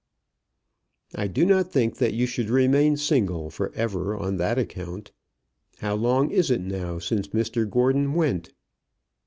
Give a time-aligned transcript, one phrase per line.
[1.13, 5.11] "I do not think that you should remain single for ever on that account.
[5.77, 8.51] How long is it now since Mr Gordon went?"